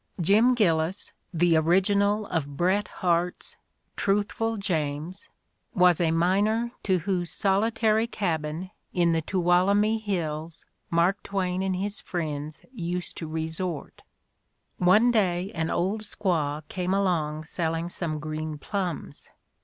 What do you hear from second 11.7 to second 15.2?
his friends used to resort. One